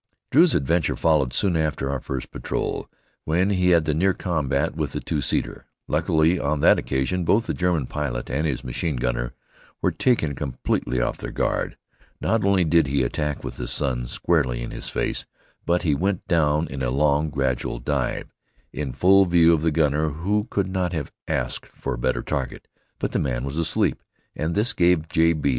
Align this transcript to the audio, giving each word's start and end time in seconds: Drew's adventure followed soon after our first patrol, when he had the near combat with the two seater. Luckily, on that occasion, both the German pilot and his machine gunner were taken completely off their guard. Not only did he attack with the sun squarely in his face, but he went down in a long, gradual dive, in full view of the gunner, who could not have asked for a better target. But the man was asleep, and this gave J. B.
Drew's 0.31 0.55
adventure 0.55 0.95
followed 0.95 1.31
soon 1.31 1.55
after 1.55 1.87
our 1.91 1.99
first 1.99 2.31
patrol, 2.31 2.89
when 3.23 3.51
he 3.51 3.69
had 3.69 3.85
the 3.85 3.93
near 3.93 4.15
combat 4.15 4.75
with 4.75 4.93
the 4.93 4.99
two 4.99 5.21
seater. 5.21 5.67
Luckily, 5.87 6.39
on 6.39 6.61
that 6.61 6.79
occasion, 6.79 7.23
both 7.23 7.45
the 7.45 7.53
German 7.53 7.85
pilot 7.85 8.27
and 8.27 8.47
his 8.47 8.63
machine 8.63 8.95
gunner 8.95 9.35
were 9.79 9.91
taken 9.91 10.33
completely 10.33 10.99
off 10.99 11.19
their 11.19 11.29
guard. 11.29 11.77
Not 12.19 12.43
only 12.43 12.63
did 12.63 12.87
he 12.87 13.03
attack 13.03 13.43
with 13.43 13.57
the 13.57 13.67
sun 13.67 14.07
squarely 14.07 14.63
in 14.63 14.71
his 14.71 14.89
face, 14.89 15.27
but 15.67 15.83
he 15.83 15.93
went 15.93 16.25
down 16.25 16.67
in 16.67 16.81
a 16.81 16.89
long, 16.89 17.29
gradual 17.29 17.77
dive, 17.77 18.33
in 18.73 18.93
full 18.93 19.25
view 19.27 19.53
of 19.53 19.61
the 19.61 19.69
gunner, 19.69 20.09
who 20.09 20.45
could 20.49 20.65
not 20.65 20.93
have 20.93 21.11
asked 21.27 21.67
for 21.67 21.93
a 21.93 21.97
better 21.99 22.23
target. 22.23 22.67
But 22.97 23.11
the 23.11 23.19
man 23.19 23.43
was 23.43 23.59
asleep, 23.59 24.01
and 24.35 24.55
this 24.55 24.73
gave 24.73 25.07
J. 25.09 25.33
B. 25.33 25.49